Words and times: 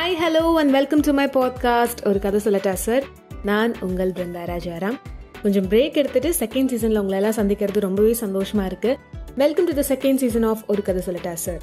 Hi 0.00 0.12
hello 0.12 0.54
and 0.54 0.70
welcome 0.70 1.00
to 1.00 1.12
my 1.12 1.26
podcast 1.26 2.06
ஒரு 2.06 2.18
கதை 2.18 2.40
சொல்லட்டா 2.44 2.72
சார் 2.72 3.02
நான் 3.44 3.74
உங்கள் 3.80 4.10
பிருந்தா 4.10 4.44
ராஜாராம். 4.46 4.96
கொஞ்சம் 5.42 5.68
பிரேக் 5.68 5.94
எடுத்துட்டு 5.94 6.28
செகண்ட் 6.28 6.66
சீசனில் 6.66 6.98
உங்களை 6.98 7.24
எல்லாம் 7.24 7.48
சந்திக்கிறது 7.48 7.80
ரொம்பவே 7.80 8.16
சந்தோஷமா 8.20 8.64
இருக்கு. 8.64 8.98
Welcome 9.36 9.64
to 9.64 9.74
the 9.74 9.94
second 9.94 10.14
season 10.14 10.42
of 10.42 10.58
ஒரு 10.66 10.82
கதை 10.82 11.02
சொல்லட்டா 11.06 11.32
சார் 11.32 11.60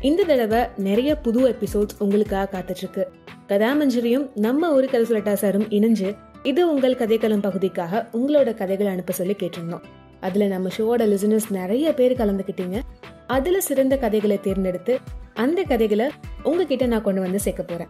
இந்த 0.00 0.22
தடவை 0.22 0.60
நிறைய 0.76 1.16
புது 1.16 1.48
எபிசோட்ஸ் 1.48 1.96
உங்களுக்காக 1.98 2.58
காத்துட்ருக்கு. 2.58 3.04
கதாமஞ்சரியும் 3.48 4.30
நம்ம 4.34 4.72
ஒரு 4.72 4.86
கதை 4.86 5.06
சொல்லட்டா 5.06 5.32
சாரும் 5.32 5.68
இணைஞ்சு 5.68 6.16
இது 6.42 6.70
உங்கள் 6.74 6.94
கதைக்களம் 6.94 7.42
பகுதிக்காக 7.42 8.08
உங்களோட 8.12 8.54
கதைகள் 8.54 8.86
அனுப்ப 8.86 9.12
சொல்லி 9.12 9.36
கேட்டிருந்தோம். 9.38 9.82
அதுல 10.20 10.46
நம்ம 10.46 10.68
ஷோவோட 10.78 11.00
லிசனர்ஸ் 11.12 11.50
நிறைய 11.50 11.94
பேர் 11.94 12.16
கலந்துக்கிட்டீங்க. 12.16 12.80
அதுல 13.26 13.60
சிறந்த 13.60 13.96
கதைகளை 13.96 14.40
தேர்ந்தெடுத்து 14.40 14.98
அந்த 15.34 15.62
கதைகளை 15.62 16.10
உங்ககிட்ட 16.42 16.86
நான் 16.86 17.02
கொண்டு 17.02 17.20
வந்து 17.20 17.40
சேர்க்க 17.40 17.62
போறேன். 17.62 17.88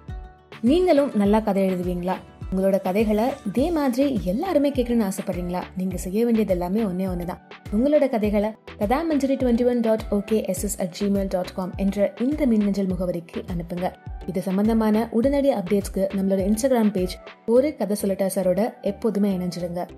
நீங்களும் 0.61 1.11
நல்லா 1.15 1.41
கதை 1.41 1.63
எழுதுவீங்களா? 1.71 2.15
உங்களோட 2.57 2.81
கதைகளை 2.81 3.25
இதே 3.47 3.71
மாதிரி 3.71 4.21
எல்லாருமே 4.25 4.71
கேட்கணும்னு 4.71 5.09
ஆசைப்படுறீங்களா? 5.09 5.63
நீங்க 5.77 5.97
செய்ய 5.97 6.25
வேண்டியது 6.25 6.53
எல்லாமே 6.53 6.83
ஒன்னே 6.83 7.25
தான் 7.25 7.41
உங்களோட 7.73 8.09
கதைகளை 8.09 8.51
Kathamanjari 8.79 9.37
twenty 9.41 9.67
one 9.67 9.81
dot 9.81 10.05
okay 10.11 10.39
SS 10.53 10.79
at 10.79 10.95
Gmail 11.01 11.29
dot 11.29 11.55
com 11.55 11.73
என்ற 11.77 12.13
இந்த 12.21 12.47
மின்னஞ்சல் 12.47 12.87
முகவரிக்கு 12.87 13.43
அனுப்புங்க. 13.53 13.93
இது 14.27 14.43
சம்பந்தமான 14.43 15.09
உடனடி 15.11 15.53
அப்டேட்ஸ்க்கு 15.53 16.07
நம்மளோட 16.17 16.41
இன்ஸ்டாகிராம் 16.51 16.91
பேஜ் 16.91 17.19
ஒரு 17.47 17.77
கதை 17.77 17.97
சொல்லட்டா 18.03 18.29
சாரோட 18.35 18.75
எப்போதுமே 18.83 19.37
இணைஞ்சிடுங்க. 19.37 19.89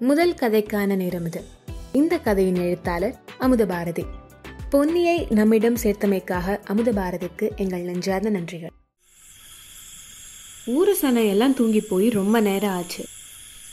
முதல் 0.00 0.34
கதைக்கான 0.40 0.96
நேரம் 0.96 1.26
இது. 1.26 1.44
இந்த 1.96 2.18
கதையின் 2.18 2.54
எழுத்தாளர் 2.54 3.20
அமுத 3.38 3.66
பாரதி 3.66 4.04
பொன்னியை 4.72 5.30
நம்மிடம் 5.30 5.74
சேர்த்தமைக்காக 5.74 6.64
அமுத 6.64 6.92
பாரதிக்கு 6.92 7.50
எங்கள் 7.56 7.80
நெஞ்சார்ந்த 7.80 8.30
நன்றிகள். 8.30 8.70
ஊரு 10.66 10.96
சனை 10.96 11.28
எல்லாம் 11.28 11.54
தூங்கி 11.54 11.80
போய் 11.80 12.08
ரொம்ப 12.08 12.40
நேரம் 12.40 12.70
ஆச்சு. 12.70 13.04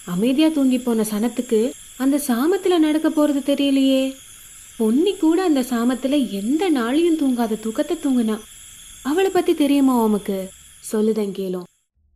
அமைதியா 0.05 0.47
தூங்கி 0.47 0.79
போன 0.79 1.05
சனத்துக்கு 1.11 1.71
அந்த 1.97 2.21
சாமத்துல 2.27 2.77
நடக்க 2.77 3.09
போறது 3.09 3.49
தெரியலையே. 3.49 4.13
பொன்னி 4.77 5.17
கூட 5.17 5.43
அந்த 5.43 5.61
சாமத்துல 5.61 6.29
எந்த 6.29 6.71
நாளையும் 6.71 7.19
தூங்காத 7.21 7.59
தூக்கத்தை 7.59 7.97
தூங்குனா. 7.97 8.39
அவளை 9.03 9.29
பத்தி 9.29 9.53
தெரியுமா 9.53 10.03
உமக்கு? 10.03 10.49
சொல்லுதன் 10.93 11.31
கேளும். 11.31 11.63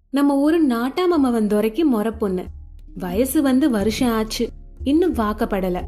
நம்ம 0.10 0.36
ஊரு 0.36 0.68
நாட்டாமவன் 0.68 1.48
துறைக்கு 1.48 1.86
முறை 1.86 2.12
பொண்ணு. 2.12 2.46
வயசு 2.96 3.42
வந்து 3.42 3.70
வருஷம் 3.70 4.10
ஆச்சு. 4.10 4.50
இன்னும் 4.84 5.16
வாக்கப்படல. 5.16 5.82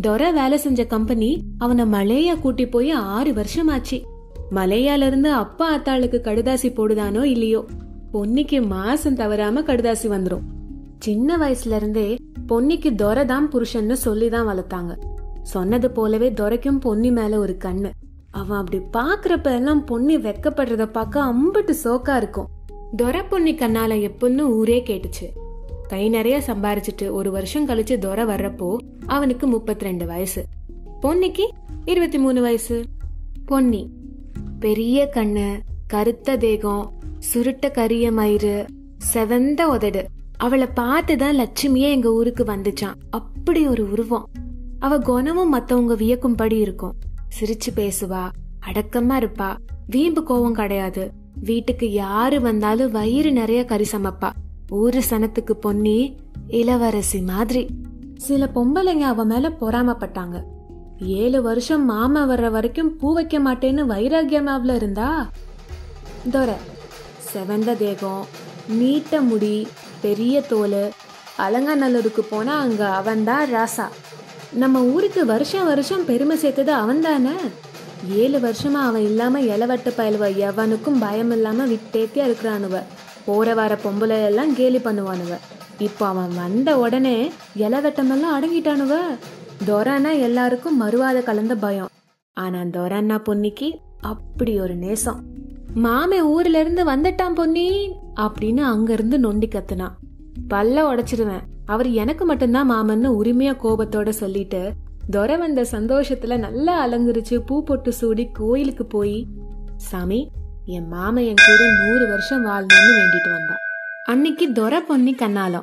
தொரை 0.00 0.32
வேலை 0.32 0.58
செஞ்ச 0.58 0.86
கம்பெனி 0.86 1.40
அவனை 1.58 1.84
மலேயா 1.84 2.40
கூட்டி 2.40 2.66
போய் 2.66 2.90
ஆறு 2.90 3.34
வருஷம் 3.34 3.68
ஆச்சு 3.68 4.02
மலேயால 4.50 5.06
இருந்து 5.06 5.32
அப்பா 5.32 5.78
அத்தாளுக்கு 5.78 6.20
கடுதாசி 6.20 6.74
போடுதானோ 6.74 7.22
இல்லையோ? 7.22 7.64
பொன்னிக்கு 8.12 8.66
மாசம் 8.66 9.14
தவறாம 9.14 9.60
கடுதாசி 9.60 10.02
வந்துரும். 10.02 10.40
சின்ன 10.98 11.36
வயசுல 11.36 11.76
இருந்தே 11.76 12.16
பொன்னிக்கு 12.48 12.94
தொரை 12.94 13.24
தான் 13.24 13.50
புருஷன்னு 13.50 13.92
சொல்லிதான் 13.92 14.46
வளர்த்தாங்க. 14.46 14.96
சொன்னது 15.42 15.90
போலவே 15.90 16.32
துரைக்கும் 16.32 16.78
பொன்னி 16.78 17.10
மேல 17.10 17.38
ஒரு 17.38 17.56
கண்ணு. 17.64 17.90
அவன் 18.30 18.58
அப்படி 18.58 18.82
பாக்குறப்ப 18.92 19.54
எல்லாம் 19.54 19.84
பொன்னி 19.84 20.16
வெக்கப்படுறத 20.16 20.86
பார்க்க 20.86 21.22
அம்பட்டு 21.22 21.74
சோக்கா 21.84 22.16
இருக்கும். 22.16 22.48
துரை 22.96 23.22
பொன்னி 23.22 23.54
கண்ணால 23.54 24.10
எப்பன்னு 24.10 24.38
ஊரே 24.38 24.82
கேட்டுச்சு. 24.86 25.47
கை 25.88 26.08
நிறைய 26.08 26.42
சம்பாரிச்சிட்டு 26.46 27.10
ஒரு 27.10 27.30
வருஷம் 27.30 27.68
கழிச்சு 27.68 27.98
துரை 27.98 28.24
வர்றப்போ 28.24 28.76
அவனுக்கு 29.06 29.46
முப்பத்தி 29.46 29.84
ரெண்டு 29.84 30.06
வயசு. 30.06 30.44
பொன்னிக்கு 31.02 31.48
இருபத்தி 31.84 32.18
மூணு 32.18 32.40
வயசு. 32.40 32.84
பொன்னி 33.46 33.90
பெரிய 34.60 35.10
கண்ணு 35.14 35.58
கருத்த 35.86 36.36
தேகம் 36.36 36.92
சுருட்ட 37.34 37.70
கரிய 37.70 38.10
மயிறு 38.10 38.66
செவந்த 39.14 39.62
உதடு. 39.62 40.06
அவளை 40.36 40.66
பார்த்துதான் 40.76 41.46
லட்சுமியே 41.46 41.90
எங்க 41.90 42.12
ஊருக்கு 42.12 42.44
வந்துச்சான் 42.44 42.94
அப்படி 43.10 43.66
ஒரு 43.66 43.90
உருவம். 43.90 44.28
அவ 44.78 44.98
குணமும் 44.98 45.48
மத்தவங்க 45.48 45.94
வியக்கும்படி 45.94 46.52
இருக்கும். 46.52 46.94
சிரிச்சு 47.40 47.76
பேசுவா 47.76 48.28
அடக்கமா 48.66 49.16
இருப்பா. 49.16 49.56
வீம்பு 49.86 50.24
கோவம் 50.28 50.52
கிடையாது. 50.52 51.12
வீட்டுக்கு 51.40 51.92
யாரு 51.92 52.40
வந்தாலும் 52.40 52.90
வயிறு 52.90 53.32
நிறைய 53.32 53.64
கறி 53.64 53.84
சமைப்பா 53.92 54.30
ஊரு 54.70 55.02
சனத்துக்கு 55.10 55.52
பொன்னி 55.52 56.16
இளவரசி 56.48 57.20
மாதிரி. 57.20 57.66
சில 58.16 58.50
பொம்பளைங்க 58.54 59.00
அவ 59.00 59.24
மேல 59.24 59.48
பொறாமப்பட்டாங்க. 59.48 60.42
ஏழு 61.00 61.42
வருஷம் 61.42 61.84
மாமா 61.84 62.28
வர்ற 62.28 62.50
வரைக்கும் 62.50 62.96
பூ 62.96 63.12
வைக்க 63.12 63.38
மாட்டேன்னு 63.38 63.84
வைராகியமாவில் 63.88 64.74
இருந்தா? 64.74 65.30
தோர 66.30 66.56
செவந்த 67.32 67.76
தேகம் 67.76 68.26
நீட்ட 68.68 69.20
முடி 69.20 69.66
பெரிய 70.00 70.40
தோல் 70.40 70.90
அலங்காநல்லூருக்கு 71.38 72.20
போனா 72.30 72.58
அங்க 72.58 72.88
அவன்தான் 72.88 73.52
ராசா. 73.52 73.84
நம்ம 74.52 74.80
ஊருக்கு 74.80 75.26
வருஷம் 75.26 75.66
வருஷம் 75.66 76.04
பெருமை 76.04 76.36
சேர்த்தது 76.36 76.72
அவன் 76.72 77.00
தானே 77.00 77.30
ஏழு 78.10 78.38
வருஷமா 78.38 78.72
அவன் 78.72 79.02
இல்லாம 79.02 79.40
இளவட்ட 79.40 79.92
பயலுவ 79.96 80.28
எவனுக்கும் 80.28 81.00
பயம் 81.00 81.30
இல்லாம 81.30 81.66
விட்டேத்தியா 81.66 82.34
இருக்கிறானுவ. 82.34 82.82
போகிற 83.28 83.54
வர 83.60 83.72
பொம்பளை 83.84 84.18
எல்லாம் 84.28 84.52
கேலி 84.54 84.80
பண்ணுவானுவ. 84.84 85.34
இப்போ 85.78 86.04
அவன் 86.06 86.32
வந்த 86.36 86.70
உடனே 86.78 87.16
இலவட்டமெல்லாம் 87.64 88.36
அடங்கிட்டானுவ. 88.36 88.94
துரன்னா 89.68 90.12
எல்லாருக்கும் 90.26 90.80
மறுவாத 90.82 91.18
கலந்த 91.22 91.54
பயம். 91.64 91.90
ஆனால் 92.36 92.72
துரன்னா 92.76 93.18
பொன்னிக்கு 93.28 93.68
அப்படி 94.12 94.52
ஒரு 94.60 94.74
நேசம். 94.84 95.20
மாமே 95.84 96.18
ஊர்ல 96.32 96.60
இருந்து 96.60 96.82
வந்துட்டான் 96.90 97.38
பொன்னி 97.38 97.68
அப்படின்னு 98.20 98.62
அங்கிருந்து 98.72 99.18
நொண்டி 99.18 99.48
கத்துனான் 99.52 99.96
பல்ல 100.54 100.84
உடைச்சிருவேன். 100.90 101.44
அவர் 101.72 101.88
எனக்கு 102.02 102.24
மட்டும்தான் 102.24 102.70
மாமன்னு 102.70 103.08
உரிமையா 103.20 103.54
கோபத்தோட 103.62 104.10
சொல்லிட்டு 104.20 104.62
துரை 105.10 105.36
வந்த 105.36 105.60
சந்தோஷத்துல 105.72 106.36
நல்லா 106.44 106.74
அலங்கரிச்சு 106.84 107.36
பூ 107.48 107.56
பொட்டு 107.68 107.92
சூடி 107.92 108.24
கோயிலுக்கு 108.38 108.84
போய் 108.94 109.18
சாமி 109.90 110.20
என் 110.70 110.88
மாமா 110.88 111.20
என் 111.20 111.34
கூட 111.46 111.72
நூறு 111.72 112.08
வருஷம் 112.08 112.46
வாழணும்னு 112.46 113.00
வேண்டிட்டு 113.00 113.30
வந்தான் 113.30 113.58
அன்னைக்கு 114.04 114.52
துரை 114.52 114.80
பொன்னி 114.80 115.14
கண்ணாலம். 115.14 115.62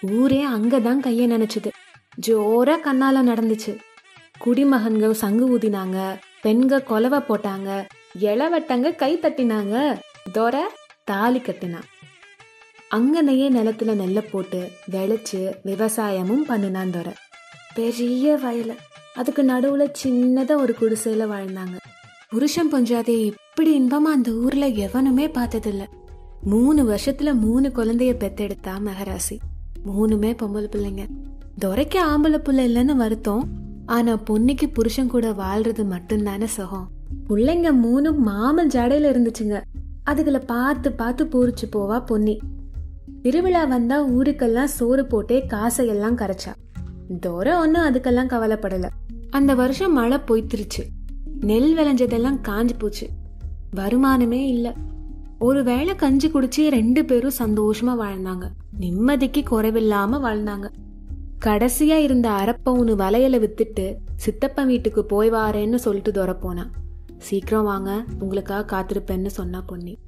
ஊரே 0.00 0.48
அங்கதான் 0.48 1.00
கைய 1.02 1.26
நினைச்சது. 1.34 1.70
ஜோரா 2.26 2.76
கண்ணாலம் 2.84 3.26
நடந்துச்சு. 3.26 3.78
குடிமகன்க 4.44 5.10
சங்கு 5.10 5.58
ஊதினாங்க. 5.58 6.18
பெண்க 6.42 6.80
கொலவை 6.80 7.18
போட்டாங்க. 7.18 7.84
இளவட்டங்க 8.20 8.94
கை 8.94 9.18
தட்டினாங்க. 9.18 9.98
துரை 10.32 10.62
தாலி 11.04 11.40
கட்டினான் 11.40 11.84
அங்கனையே 12.90 13.50
நிலத்துல 13.50 13.92
நெல்ல 13.94 14.24
போட்டு 14.30 14.70
விளைச்சு 14.90 15.52
விவசாயமும் 15.64 16.44
பண்ணினான் 16.46 16.90
துரை. 16.90 17.12
பெரிய 17.74 18.38
வயல. 18.42 18.76
அதுக்கு 19.14 19.42
நடுவுல 19.42 19.92
சின்னதா 20.04 20.54
ஒரு 20.56 20.76
குடிசையில 20.80 21.26
வாழ்ந்தாங்க. 21.26 21.76
புருஷன் 22.28 22.72
பஞ்சாதே 22.72 23.32
இப்படி 23.56 23.82
இன்பமா 23.82 24.10
அந்த 24.10 24.30
ஊர்ல 24.30 24.66
எவனுமே 24.66 25.26
பார்த்ததில்ல. 25.26 25.82
மூணு 26.42 26.84
வருஷத்துல 26.84 27.34
மூணு 27.34 27.72
குழந்தைய 27.74 28.16
பெத்தெடுத்தா 28.16 28.80
மகராசி. 28.84 29.38
மூணுமே 29.86 30.36
பொம்பளை 30.42 30.68
பிள்ளைங்க. 30.70 31.06
துரைக்கு 31.64 31.94
ஆம்பளை 32.10 32.38
பிள்ளை 32.38 32.74
இல்லைன்னு 32.74 32.96
வருத்தம். 32.96 33.48
ஆனா 33.86 34.14
பொண்ணுக்கு 34.14 34.72
புருஷன் 34.72 35.08
கூட 35.08 35.30
வாழ்றது 35.30 35.84
மட்டும்தானே 35.84 36.44
சுகம். 36.44 36.88
பிள்ளைங்க 37.28 37.72
மூணு 37.72 38.12
மாமன் 38.12 38.68
ஜடையில 38.68 39.10
இருந்துச்சுங்க. 39.12 39.62
அதுகளை 40.10 40.44
பார்த்து 40.46 40.92
பார்த்து 40.92 41.24
பூரிச்சு 41.24 41.74
போவா 41.76 42.06
பொன்னி. 42.06 42.38
திருவிழா 43.22 43.64
வந்தா 43.64 44.08
ஊருக்கெல்லாம் 44.08 44.64
சோறு 44.64 45.06
போட்டே 45.06 45.46
காசையெல்லாம் 45.46 46.16
கரைச்சா. 46.16 46.54
துரை 47.20 47.52
ஒன்னும் 47.52 47.82
அதுக்கெல்லாம் 47.82 48.32
கவலைப்படல. 48.32 48.88
அந்த 49.30 49.54
வருஷம் 49.54 49.92
மழை 49.92 50.18
பொய்த்திருச்சு. 50.18 50.86
நெல் 51.40 51.76
விளைஞ்சதெல்லாம் 51.76 52.38
காஞ்சு 52.48 52.70
போச்சு. 52.78 53.08
வருமானமே 53.76 54.46
இல்லை. 54.46 54.72
ஒரு 55.38 55.64
வேளை 55.64 55.94
கஞ்சி 55.94 56.28
குடிச்சு 56.28 56.68
ரெண்டு 56.68 57.04
பேரும் 57.04 57.32
சந்தோஷமா 57.38 57.96
வாழ்ந்தாங்க. 58.00 58.48
நிம்மதிக்கு 58.80 59.42
குறைவில்லாம 59.50 60.20
வாழ்ந்தாங்க. 60.20 60.68
கடைசியா 61.44 61.96
இருந்த 61.96 62.30
அரப்பவுனு 62.30 62.94
வலையில 62.94 63.38
வித்துட்டு 63.38 63.96
சித்தப்பன் 64.16 64.66
வீட்டுக்கு 64.66 65.04
போய் 65.04 65.30
வாரேன்னு 65.30 65.74
சொல்லிட்டு 65.74 66.12
துரை 66.12 66.34
சீக்கிரம் 67.18 67.64
வாங்க 67.64 68.04
உங்களுக்காக 68.18 68.76
காத்திருப்பேன்னு 68.76 69.26
சொன்னா 69.26 69.60
பொன்னி. 69.60 69.98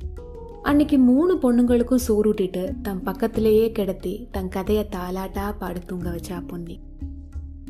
அன்னைக்கு 0.62 0.98
மூணு 0.98 1.34
பொண்ணுங்களுக்கும் 1.34 1.98
சோறுட்டிட்டு 2.08 2.80
தன் 2.82 3.02
பக்கத்திலேயே 3.02 3.72
கிடத்தி 3.72 4.28
தன் 4.30 4.48
கதையை 4.48 4.88
தாலாட்டா 4.92 5.56
பாடு 5.58 5.80
தூங்க 5.80 6.10
வச்சா 6.10 6.46
பொன்னி. 6.46 6.80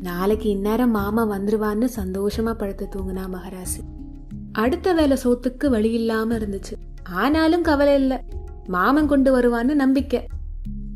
நாளைக்கு 0.01 0.49
இந்நேரம் 0.49 0.91
மாமா 0.91 1.29
வந்துருவான்னு 1.29 1.87
சந்தோஷமா 1.95 2.53
படுத்து 2.53 2.87
தூங்குனா 2.95 3.27
மகராசி. 3.33 3.94
அடுத்த 4.55 4.93
வேலை 4.93 5.17
சோத்துக்கு 5.23 5.67
வழி 5.67 5.91
இல்லாம 5.91 6.37
இருந்துச்சு. 6.37 6.73
ஆனாலும் 7.03 7.61
கவலை 7.61 7.93
இல்ல. 7.93 8.23
மாமன் 8.67 9.07
கொண்டு 9.07 9.37
வருவான்னு 9.37 9.73
நம்பிக்கை. 9.73 10.27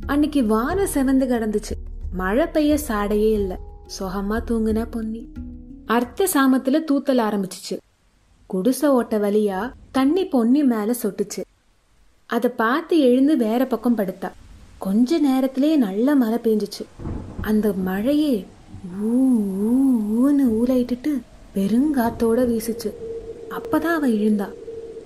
அன்னைக்கு 0.05 0.45
வானம் 0.45 0.87
செவந்து 0.93 1.25
கிடந்துச்சு. 1.25 1.71
மழை 2.13 2.45
பெய்ய 2.47 2.77
சாடையே 2.87 3.31
இல்ல. 3.31 3.59
சுகமா 3.99 4.41
தூங்குனா 4.47 4.87
பொன்னி. 4.91 5.31
அர்த்த 5.85 6.27
சாமத்துல 6.33 6.79
தூத்தல் 6.91 7.19
ஆரம்பிச்சுச்சு. 7.19 7.77
குடிசை 8.45 8.89
ஓட்ட 8.89 9.17
வழியா 9.17 9.71
தண்ணி 9.91 10.25
பொன்னி 10.25 10.63
மேல 10.63 10.95
சொட்டுச்சு. 11.03 11.43
அதை 12.25 12.49
பார்த்து 12.49 12.99
எழுந்து 12.99 13.37
வேற 13.37 13.65
பக்கம் 13.65 13.97
படுத்தா. 13.97 14.31
கொஞ்ச 14.77 15.17
நேரத்திலே 15.17 15.75
நல்ல 15.75 16.15
மழை 16.15 16.39
பெஞ்சிச்சு. 16.43 16.85
அந்த 17.41 17.73
மழையே 17.73 18.45
ஊ 19.03 19.15
ஊன்னு 20.19 20.47
ஊலையிட்டுட்டு 20.47 21.21
பெருங்காத்தோட 21.55 22.47
வீசுச்சு. 22.47 22.93
அப்பதான் 23.57 23.95
அவ 23.97 24.07
எழுந்தா. 24.07 24.47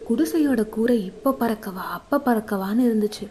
குடிசையோட 0.08 0.70
கூரை 0.70 1.06
இப்ப 1.06 1.36
பறக்கவா 1.40 1.84
அப்ப 1.98 2.22
பறக்கவான்னு 2.26 2.84
இருந்துச்சு. 2.84 3.28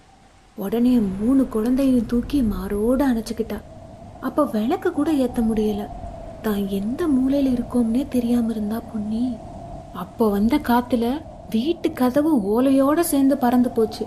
உடனே 0.56 1.00
மூணு 1.20 1.48
குழந்தையும் 1.48 2.06
தூக்கி 2.06 2.42
மாறோடு 2.42 3.04
அணைச்சிக்கிட்டா. 3.06 3.58
அப்ப 4.20 4.44
விளக்கு 4.44 4.92
கூட 4.92 5.12
ஏத்த 5.12 5.40
முடியல. 5.40 5.86
தான் 6.42 6.68
எந்த 6.68 7.06
மூலையில 7.06 7.52
இருக்கோம்னே 7.52 8.08
தெரியாம 8.08 8.50
இருந்தா 8.50 8.80
பொன்னி. 8.92 9.36
அப்போ 9.92 10.30
வந்த 10.30 10.56
காத்துல 10.56 11.20
வீட்டு 11.50 11.92
கதவு 11.92 12.32
ஓலையோட 12.52 13.00
சேர்ந்து 13.00 13.38
பறந்து 13.38 13.70
போச்சு. 13.70 14.06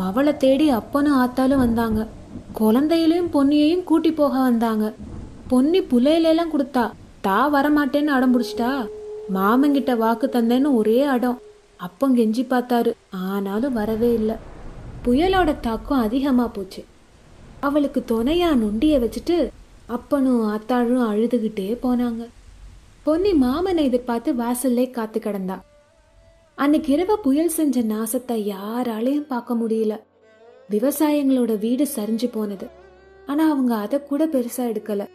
மவளை 0.00 0.36
தேடி 0.36 0.68
அப்பனும் 0.68 1.20
ஆத்தாலும் 1.20 1.64
வந்தாங்க. 1.66 2.06
குழந்தையிலையும் 2.60 3.32
பொன்னியையும் 3.32 3.84
கூட்டி 3.84 4.12
போக 4.12 4.38
வந்தாங்க. 4.38 4.92
பொன்னி 5.48 5.80
புலையிலெல்லாம் 5.80 6.52
கொடுத்தா 6.52 6.90
தா 7.20 7.52
வரமாட்டேன்னு 7.52 8.14
அடம் 8.16 8.34
பிடிச்சிட்டா? 8.34 8.86
மாமங்கிட்ட 9.32 9.96
வாக்கு 9.96 10.30
தந்தேன்னு 10.32 10.74
ஒரே 10.74 11.02
அடம். 11.02 11.40
அப்பம் 11.76 12.16
கெஞ்சி 12.16 12.44
பார்த்தாரு. 12.50 12.92
ஆனாலும் 13.10 13.72
வரவே 13.72 14.12
இல்லை. 14.12 14.34
புயலோட 15.04 15.60
தாக்கம் 15.60 15.98
அதிகமாக 15.98 16.48
போச்சு. 16.48 16.84
அவளுக்கு 17.60 18.04
துணையா 18.08 18.54
நொண்டியை 18.54 18.98
வச்சுட்டு 18.98 19.48
அப்பனும் 19.86 20.50
அத்தாழும் 20.50 21.08
அழுதுகிட்டே 21.10 21.78
போனாங்க. 21.82 22.28
பொன்னி 23.02 23.32
மாமனை 23.32 23.76
எதிர்பார்த்து 23.76 24.32
வாசல்லே 24.32 24.90
காத்து 24.90 25.20
கிடந்தா. 25.20 25.60
அன்னைக்கு 26.54 26.92
இரவு 26.92 27.18
புயல் 27.18 27.48
செஞ்ச 27.48 27.82
நாசத்தை 27.82 28.54
யாராலையும் 28.54 29.26
பார்க்க 29.26 29.54
முடியல. 29.54 30.00
விவசாயங்களோட 30.70 31.58
வீடு 31.58 31.88
சரிஞ்சு 31.96 32.28
போனது. 32.32 32.66
ஆனா 33.26 33.50
அவங்க 33.50 33.74
அதை 33.74 34.02
கூட 34.02 34.26
பெருசா 34.26 34.56
எடுக்கல. 34.56 35.06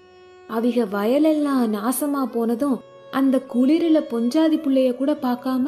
அவிக 0.49 0.87
வயலெல்லாம் 0.91 1.77
நாசமா 1.77 2.25
போனதும் 2.25 2.79
அந்த 3.11 3.41
குளிரில 3.53 3.99
பொஞ்சாதி 4.09 4.57
பிள்ளைய 4.61 4.95
கூட 4.95 5.11
பார்க்காம 5.13 5.67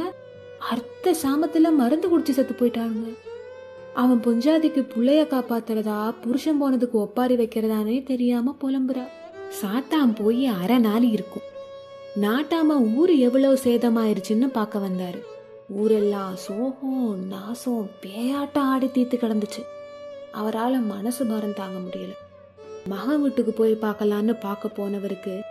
அர்த்த 0.59 1.15
சாமத்துல 1.23 1.73
மருந்து 1.73 2.07
குடிச்சு 2.09 2.29
செத்து 2.29 2.55
போயிட்டாங்க 2.59 3.17
அவன் 3.93 4.19
பொஞ்சாதிக்கு 4.19 4.87
பிள்ளைய 4.95 5.23
காப்பாத்துறதா 5.23 6.13
புருஷன் 6.21 6.63
போனதுக்கு 6.63 6.91
ஒப்பாரி 6.91 7.35
வைக்கிறதானே 7.35 8.03
தெரியாம 8.03 8.55
புலம்புறா. 8.61 9.07
சாத்தான் 9.61 10.15
போய் 10.15 10.45
அரை 10.45 10.77
நாள் 10.77 11.01
இருக்கும். 11.01 11.41
நாட்டாம 12.21 12.95
ஊர் 12.95 13.09
எவ்வளவு 13.09 13.59
சேதமாயிருச்சுன்னு 13.63 14.47
பார்க்க 14.47 14.79
வந்தாரு. 14.79 15.19
ஊரெல்லாம் 15.69 16.35
சோகம் 16.35 17.27
நாசம் 17.27 17.89
பேயாட்டம் 18.01 18.69
ஆடி 18.73 18.91
தீர்த்து 18.91 19.17
கிடந்துச்சு. 19.17 19.63
அவரால் 20.31 20.79
மனசு 20.79 21.25
பாரம் 21.25 21.53
தாங்க 21.53 21.77
முடியல. 21.79 22.13
மகன் 22.87 23.21
வீட்டுக்கு 23.21 23.51
போய் 23.51 23.77
பார்க்கலான்னு 23.81 24.39
பார்க்க 24.39 24.67
போனவருக்கு 24.67 25.41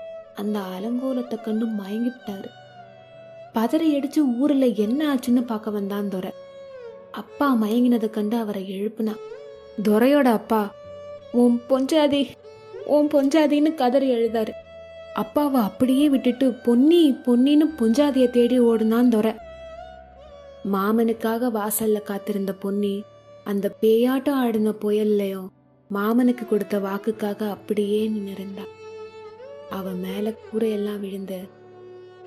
அந்த 0.42 0.58
அலங்கோலத்தை 0.74 1.36
கண்டு 1.40 1.66
மயங்கிவிட்டாரு. 1.78 2.50
பதறி 3.54 3.88
அடிச்சு 3.96 4.20
ஊர்ல 4.40 4.66
என்ன 4.84 5.00
ஆச்சுன்னு 5.12 5.42
பார்க்க 5.50 5.76
வந்தான் 5.76 6.08
துரை. 6.08 6.32
அப்பா 7.20 7.46
மயங்கினதை 7.62 8.08
கண்டு 8.10 8.36
அவரை 8.36 8.62
எழுப்புனா 8.76 9.14
துரையோட 9.86 10.28
அப்பா 10.38 10.62
உன் 11.40 11.56
பொஞ்சாதி 11.68 12.22
உன் 12.94 13.08
பொஞ்சாதின்னு 13.14 13.70
கதறி 13.80 14.08
எழுதாரு 14.14 14.52
அப்பாவை 15.22 15.60
அப்படியே 15.68 16.06
விட்டுட்டு 16.08 16.46
பொன்னி 16.66 17.00
பொன்னின்னு 17.26 17.66
பொஞ்சாதிய 17.80 18.26
தேடி 18.36 18.58
ஓடுனான் 18.60 19.12
துரை. 19.14 19.32
மாமனுக்காக 20.74 21.50
வாசல்ல 21.58 21.98
காத்திருந்த 22.02 22.52
பொன்னி 22.64 22.94
அந்த 23.44 23.66
பேயாட்டம் 23.82 24.38
ஆடின 24.42 24.74
புயல்லையும் 24.82 25.48
மாமனுக்கு 25.90 26.44
கொடுத்த 26.48 26.78
வாக்குக்காக 26.78 27.48
அப்படியே 27.50 28.00
நின்னிருந்தா. 28.08 28.64
அவன் 29.70 30.00
மேல 30.00 30.26
கூரையெல்லாம் 30.44 31.02
விழுந்து 31.04 31.38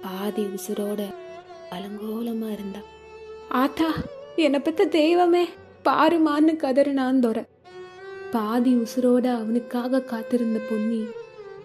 பாதி 0.04 0.44
உசுரோட 0.56 1.02
அலங்கோலமா 1.76 2.50
இருந்தா. 2.52 2.82
ஆத்தா 3.62 3.90
என்னை 4.36 4.60
பத்த 4.60 4.88
தெய்வமே 5.00 5.44
பாருமான்னு 5.86 6.54
கதறினான் 6.64 7.22
துர. 7.26 7.38
பாதி 8.32 8.72
உசுரோட 8.76 9.26
அவனுக்காக 9.42 10.02
காத்திருந்த 10.12 10.60
பொன்னி 10.70 11.02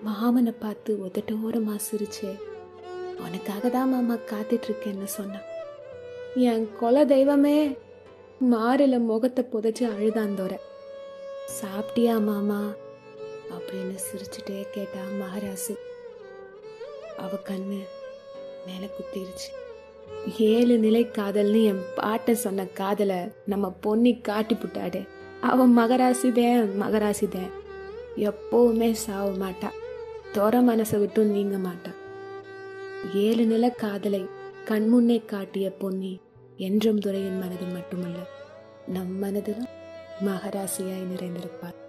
மாமனை 0.07 0.53
பார்த்து 0.61 0.93
உதட்டோரமா 1.07 1.77
சிரிச்சு 1.87 2.29
உனக்காக 3.25 3.69
தான் 3.69 3.91
மாமா 3.93 4.17
காத்துட்டு 4.31 4.67
இருக்கேன்னு 4.69 5.09
சொன்னான். 5.19 5.47
என் 6.51 6.67
கொல 6.81 7.05
தெய்வமே 7.05 7.59
மாறில 8.53 8.99
முகத்தை 9.07 9.45
புதைச்சு 9.53 9.85
அழுதான் 9.95 10.37
தோற 10.41 10.53
சாப்பிட்டியா 11.59 12.17
மாமா? 12.25 12.61
அப்படின்னு 13.51 13.97
சிரிச்சுட்டே 14.09 14.71
கேட்டா 14.71 14.99
மகராசு. 15.21 15.75
அவ 17.17 17.39
கண்ணு 17.45 17.79
மேல 18.67 18.87
குத்திருச்சு. 18.87 19.51
ஏழு 20.39 20.79
நிலை 20.79 21.07
காதல்னு 21.07 21.65
என் 21.65 21.83
பாட்டை 21.95 22.35
சொன்ன 22.35 22.67
காதலை 22.67 23.17
நம்ம 23.45 23.71
பொன்னி 23.71 24.21
காட்டி 24.21 24.55
புட்டாடே. 24.55 25.09
அவன் 25.41 25.79
மகராசிதேன் 25.79 26.69
மகராசிதேன் 26.81 27.51
எப்பவுமே 28.17 28.93
சாவ 28.93 29.31
மாட்டா. 29.31 29.71
தொர 30.33 30.63
மனசை 30.63 30.99
விட்டும் 30.99 31.31
நீங்க 31.31 31.57
மாட்டா. 31.57 31.95
ஏழு 33.15 33.47
நில 33.47 33.71
காதலை 33.71 34.27
கண்முன்னே 34.65 35.25
காட்டிய 35.25 35.71
பொன்னி 35.71 36.21
என்றும் 36.57 36.99
துறையின் 36.99 37.39
மனது 37.39 37.65
மட்டுமல்ல 37.65 38.19
நம் 38.87 39.19
மனதிலும் 39.19 39.69
மகராசியாய் 40.25 41.07
நிறைந்திருப்பார் 41.15 41.87